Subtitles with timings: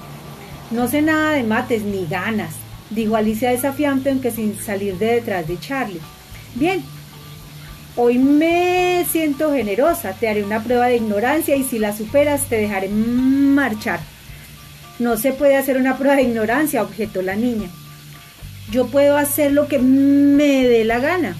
[0.71, 2.55] No sé nada de mates ni ganas,
[2.91, 6.01] dijo Alicia desafiante aunque sin salir de detrás de Charlie.
[6.55, 6.81] Bien,
[7.97, 12.57] hoy me siento generosa, te haré una prueba de ignorancia y si la superas te
[12.57, 13.99] dejaré marchar.
[15.01, 17.69] No se puede hacer una prueba de ignorancia, objetó la niña.
[18.71, 21.37] Yo puedo hacer lo que me dé la gana.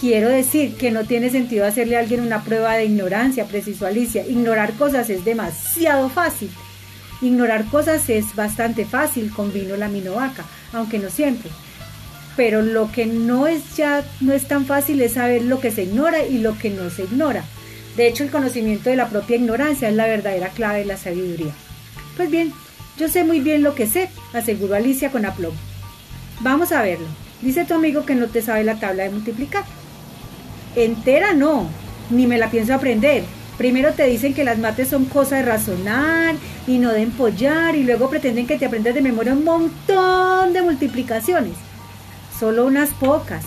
[0.00, 4.26] Quiero decir que no tiene sentido hacerle a alguien una prueba de ignorancia, precisó Alicia.
[4.26, 6.50] Ignorar cosas es demasiado fácil.
[7.20, 11.50] Ignorar cosas es bastante fácil, convino la minovaca, aunque no siempre.
[12.36, 15.84] Pero lo que no es ya no es tan fácil es saber lo que se
[15.84, 17.44] ignora y lo que no se ignora.
[17.96, 21.52] De hecho, el conocimiento de la propia ignorancia es la verdadera clave de la sabiduría.
[22.16, 22.52] Pues bien,
[22.98, 25.56] yo sé muy bien lo que sé, aseguró Alicia con aplomo.
[26.40, 27.06] Vamos a verlo.
[27.40, 29.64] Dice tu amigo que no te sabe la tabla de multiplicar.
[30.74, 31.68] Entera no,
[32.10, 33.24] ni me la pienso aprender.
[33.58, 36.34] Primero te dicen que las mates son cosa de razonar
[36.66, 40.62] y no de empollar y luego pretenden que te aprendas de memoria un montón de
[40.62, 41.54] multiplicaciones.
[42.38, 43.44] Solo unas pocas.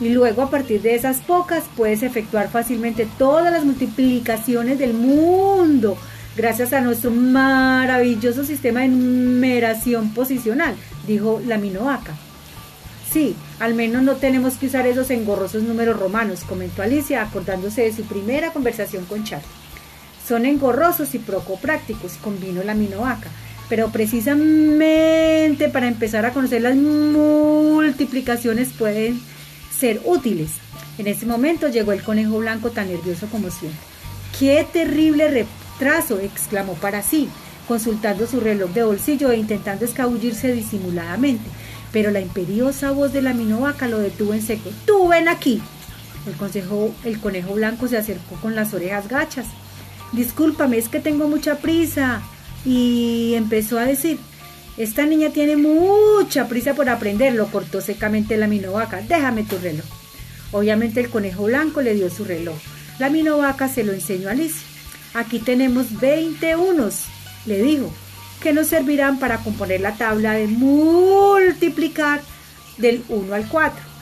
[0.00, 5.96] Y luego a partir de esas pocas puedes efectuar fácilmente todas las multiplicaciones del mundo
[6.36, 12.14] gracias a nuestro maravilloso sistema de numeración posicional, dijo la minoaca.
[13.10, 17.94] Sí, al menos no tenemos que usar esos engorrosos números romanos, comentó Alicia, acordándose de
[17.94, 19.46] su primera conversación con Charlie.
[20.26, 23.30] Son engorrosos y poco prácticos, convino la minoaca,
[23.70, 29.18] pero precisamente para empezar a conocer las multiplicaciones pueden
[29.74, 30.50] ser útiles.
[30.98, 33.80] En ese momento llegó el conejo blanco tan nervioso como siempre.
[34.38, 36.18] ¡Qué terrible retraso!
[36.18, 37.30] exclamó para sí,
[37.66, 41.48] consultando su reloj de bolsillo e intentando escabullirse disimuladamente
[41.92, 44.70] pero la imperiosa voz de la minovaca lo detuvo en seco.
[44.86, 45.62] ¡Tú ven aquí!
[47.04, 49.46] El, conejo blanco se acercó con las orejas gachas.
[50.12, 52.22] Discúlpame, es que tengo mucha prisa.
[52.64, 54.18] Y empezó a decir,
[54.76, 59.00] esta niña tiene mucha prisa por aprender, lo cortó secamente la minovaca.
[59.00, 59.86] Déjame tu reloj.
[60.52, 62.56] Obviamente el conejo blanco le dio su reloj.
[62.98, 64.66] La minovaca se lo enseñó a Alicia.
[65.14, 67.04] Aquí tenemos 20 unos,
[67.46, 67.90] le dijo
[68.40, 72.20] que nos servirán para componer la tabla de multiplicar
[72.76, 73.97] del 1 al 4.